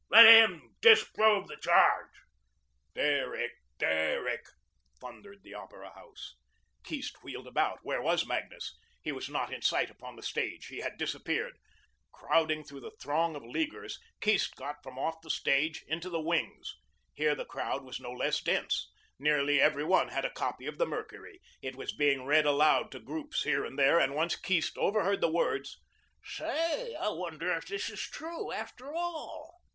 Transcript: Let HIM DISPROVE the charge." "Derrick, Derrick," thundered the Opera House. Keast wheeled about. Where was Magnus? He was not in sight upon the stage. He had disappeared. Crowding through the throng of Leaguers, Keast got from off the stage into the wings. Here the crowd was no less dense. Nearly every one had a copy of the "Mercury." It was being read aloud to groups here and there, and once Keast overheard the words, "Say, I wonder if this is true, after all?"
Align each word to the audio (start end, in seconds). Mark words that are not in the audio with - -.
Let 0.09 0.25
HIM 0.25 0.73
DISPROVE 0.81 1.47
the 1.47 1.57
charge." 1.57 2.09
"Derrick, 2.95 3.51
Derrick," 3.77 4.47
thundered 4.99 5.43
the 5.43 5.53
Opera 5.53 5.91
House. 5.93 6.37
Keast 6.83 7.17
wheeled 7.21 7.45
about. 7.45 7.81
Where 7.83 8.01
was 8.01 8.25
Magnus? 8.25 8.75
He 9.03 9.11
was 9.11 9.29
not 9.29 9.53
in 9.53 9.61
sight 9.61 9.91
upon 9.91 10.15
the 10.15 10.23
stage. 10.23 10.65
He 10.65 10.79
had 10.79 10.97
disappeared. 10.97 11.55
Crowding 12.11 12.63
through 12.63 12.79
the 12.79 12.89
throng 12.99 13.35
of 13.35 13.45
Leaguers, 13.45 13.99
Keast 14.21 14.55
got 14.55 14.81
from 14.81 14.97
off 14.97 15.21
the 15.21 15.29
stage 15.29 15.83
into 15.87 16.09
the 16.09 16.19
wings. 16.19 16.73
Here 17.13 17.35
the 17.35 17.45
crowd 17.45 17.83
was 17.83 17.99
no 17.99 18.09
less 18.11 18.41
dense. 18.41 18.91
Nearly 19.19 19.61
every 19.61 19.83
one 19.83 20.07
had 20.07 20.25
a 20.25 20.31
copy 20.33 20.65
of 20.65 20.79
the 20.79 20.87
"Mercury." 20.87 21.39
It 21.61 21.75
was 21.75 21.93
being 21.93 22.25
read 22.25 22.47
aloud 22.47 22.91
to 22.93 22.99
groups 22.99 23.43
here 23.43 23.63
and 23.63 23.77
there, 23.77 23.99
and 23.99 24.15
once 24.15 24.35
Keast 24.35 24.79
overheard 24.79 25.21
the 25.21 25.29
words, 25.31 25.77
"Say, 26.23 26.95
I 26.95 27.09
wonder 27.09 27.53
if 27.55 27.67
this 27.67 27.87
is 27.91 28.01
true, 28.01 28.51
after 28.51 28.91
all?" 28.95 29.61